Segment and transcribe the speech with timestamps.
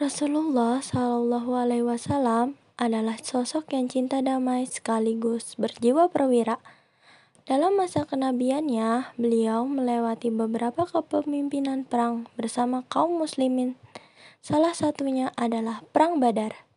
[0.00, 6.56] Rasulullah Shallallahu Alaihi Wasallam adalah sosok yang cinta damai sekaligus berjiwa perwira.
[7.44, 13.76] Dalam masa kenabiannya, beliau melewati beberapa kepemimpinan perang bersama kaum muslimin.
[14.40, 16.69] Salah satunya adalah Perang Badar.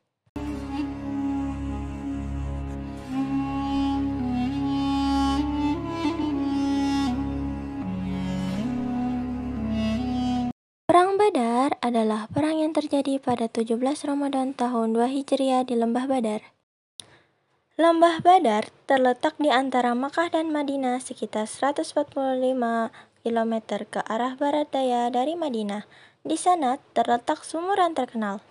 [11.23, 16.51] Badar adalah perang yang terjadi pada 17 Ramadan tahun 2 Hijriah di Lembah Badar.
[17.79, 21.95] Lembah Badar terletak di antara Makkah dan Madinah sekitar 145
[23.23, 23.53] km
[23.87, 25.87] ke arah barat daya dari Madinah.
[26.27, 28.43] Di sana terletak sumur yang terkenal.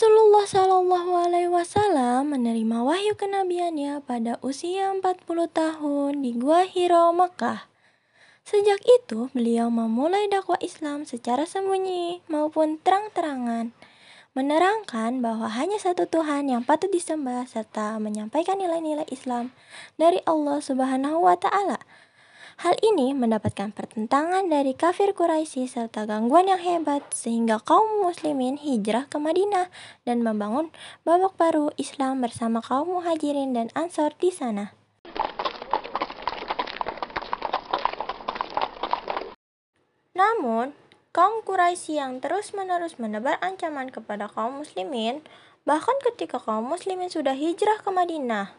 [0.00, 5.04] Rasulullah Shallallahu Alaihi Wasallam menerima wahyu kenabiannya pada usia 40
[5.52, 7.68] tahun di Gua Hiro, Makkah.
[8.40, 13.76] Sejak itu, beliau memulai dakwah Islam secara sembunyi maupun terang-terangan,
[14.32, 19.52] menerangkan bahwa hanya satu Tuhan yang patut disembah serta menyampaikan nilai-nilai Islam
[20.00, 21.76] dari Allah Subhanahu wa taala.
[22.60, 29.08] Hal ini mendapatkan pertentangan dari kafir Quraisy serta gangguan yang hebat sehingga kaum muslimin hijrah
[29.08, 29.72] ke Madinah
[30.04, 30.68] dan membangun
[31.00, 34.76] babak baru Islam bersama kaum muhajirin dan ansor di sana.
[40.12, 40.76] Namun,
[41.16, 45.24] kaum Quraisy yang terus-menerus menebar ancaman kepada kaum muslimin,
[45.64, 48.52] bahkan ketika kaum muslimin sudah hijrah ke Madinah.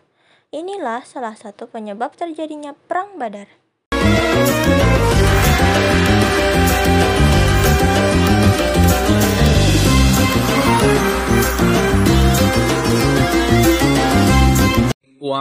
[0.50, 3.61] Inilah salah satu penyebab terjadinya Perang Badar.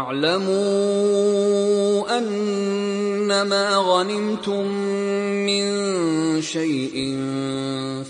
[0.00, 0.58] واعلموا
[2.18, 4.66] أنما غنمتم
[5.46, 5.62] من
[6.42, 7.16] شيء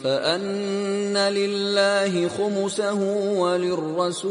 [0.04, 3.02] فأن لله خمسه
[3.38, 4.30] وللرسول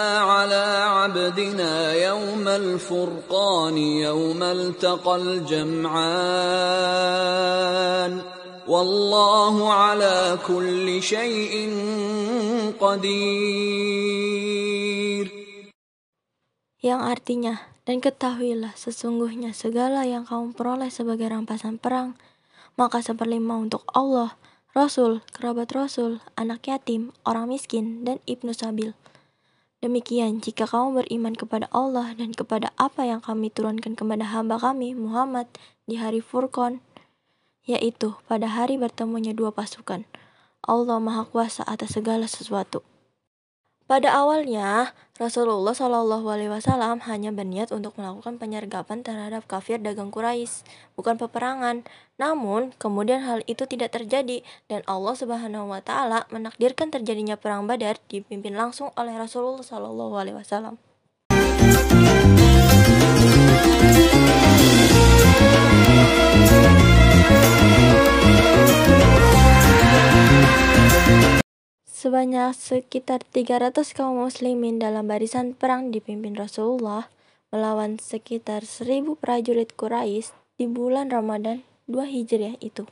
[0.00, 5.96] على عبدنا يوم الفرقان يوم التقى الجمعان
[8.68, 11.54] والله على كل شيء
[12.80, 14.06] قدير
[16.86, 22.14] yang artinya, dan ketahuilah sesungguhnya segala yang kamu peroleh sebagai rampasan perang,
[22.78, 24.38] maka seperlima untuk Allah,
[24.70, 28.94] Rasul, kerabat Rasul, anak yatim, orang miskin, dan ibnu sabil.
[29.81, 34.93] Demikian, jika kamu beriman kepada Allah dan kepada apa yang kami turunkan kepada hamba kami,
[34.93, 35.49] Muhammad,
[35.89, 36.85] di hari Furqan,
[37.65, 40.05] yaitu pada hari bertemunya dua pasukan.
[40.61, 42.85] Allah Maha Kuasa atas segala sesuatu.
[43.91, 50.63] Pada awalnya, Rasulullah Shallallahu Alaihi Wasallam hanya berniat untuk melakukan penyergapan terhadap kafir dagang Quraisy,
[50.95, 51.83] bukan peperangan.
[52.15, 57.99] Namun, kemudian hal itu tidak terjadi dan Allah Subhanahu Wa Taala menakdirkan terjadinya perang Badar
[58.07, 60.79] dipimpin langsung oleh Rasulullah Shallallahu Alaihi Wasallam.
[72.11, 77.07] Sebanyak sekitar 300 kaum muslimin dalam barisan perang dipimpin Rasulullah
[77.55, 82.83] melawan sekitar 1000 prajurit Quraisy di bulan Ramadan 2 Hijriah itu.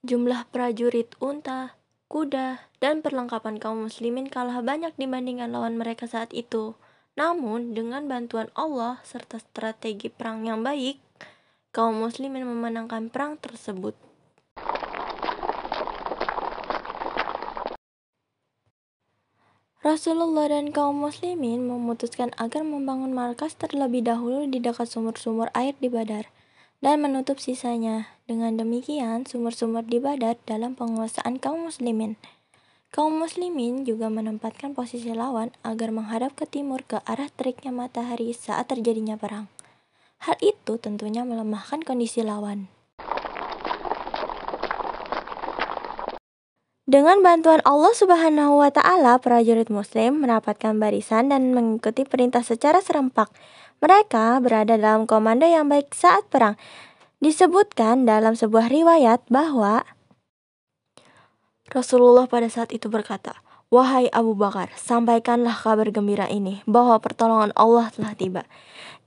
[0.00, 1.76] Jumlah prajurit unta,
[2.08, 6.72] kuda, dan perlengkapan kaum muslimin kalah banyak dibandingkan lawan mereka saat itu.
[7.20, 10.96] Namun, dengan bantuan Allah serta strategi perang yang baik,
[11.68, 13.92] kaum muslimin memenangkan perang tersebut.
[19.96, 25.88] Rasulullah dan kaum muslimin memutuskan agar membangun markas terlebih dahulu di dekat sumur-sumur air di
[25.88, 26.28] Badar
[26.84, 28.12] dan menutup sisanya.
[28.28, 32.20] Dengan demikian, sumur-sumur di Badar dalam penguasaan kaum muslimin.
[32.92, 38.68] Kaum muslimin juga menempatkan posisi lawan agar menghadap ke timur ke arah teriknya matahari saat
[38.68, 39.48] terjadinya perang.
[40.20, 42.68] Hal itu tentunya melemahkan kondisi lawan.
[46.86, 53.26] Dengan bantuan Allah Subhanahu wa Ta'ala, prajurit Muslim mendapatkan barisan dan mengikuti perintah secara serempak.
[53.82, 56.54] Mereka berada dalam komando yang baik saat perang.
[57.18, 59.82] Disebutkan dalam sebuah riwayat bahwa
[61.74, 63.34] Rasulullah pada saat itu berkata,
[63.66, 68.42] Wahai Abu Bakar, sampaikanlah kabar gembira ini bahwa pertolongan Allah telah tiba.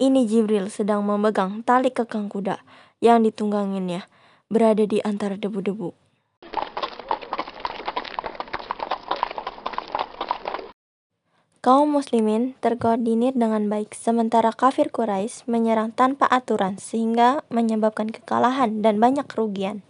[0.04, 2.60] Ini Jibril sedang memegang tali kekang kuda
[3.00, 4.12] yang ditungganginnya,
[4.52, 6.09] berada di antara debu-debu.
[11.70, 18.98] Kaum muslimin terkoordinir dengan baik, sementara kafir Quraisy menyerang tanpa aturan sehingga menyebabkan kekalahan dan
[18.98, 19.86] banyak kerugian.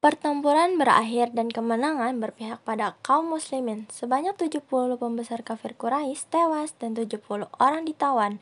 [0.00, 3.84] Pertempuran berakhir dan kemenangan berpihak pada kaum muslimin.
[3.92, 4.64] Sebanyak 70
[4.96, 7.20] pembesar kafir Quraisy tewas dan 70
[7.60, 8.40] orang ditawan.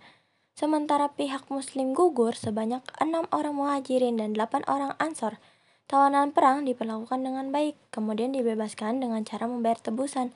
[0.55, 5.43] Sementara pihak muslim gugur sebanyak 6 orang muhajirin dan 8 orang ansor.
[5.91, 10.31] Tawanan perang diperlakukan dengan baik, kemudian dibebaskan dengan cara membayar tebusan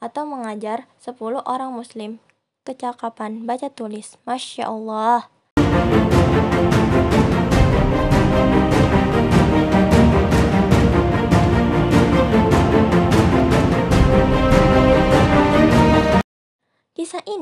[0.00, 2.24] atau mengajar 10 orang muslim
[2.64, 4.16] kecakapan baca tulis.
[4.24, 5.33] Masya Allah.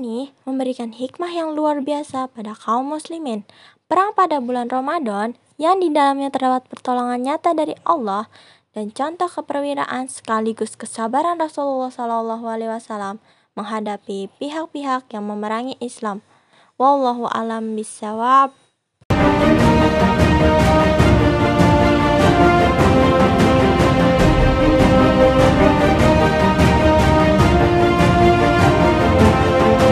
[0.02, 3.46] ini memberikan hikmah yang luar biasa pada kaum muslimin.
[3.86, 8.26] Perang pada bulan Ramadan yang di dalamnya terdapat pertolongan nyata dari Allah
[8.74, 13.22] dan contoh keperwiraan sekaligus kesabaran Rasulullah Shallallahu Alaihi Wasallam
[13.54, 16.26] menghadapi pihak-pihak yang memerangi Islam.
[16.74, 18.50] Wallahu alam bisawab.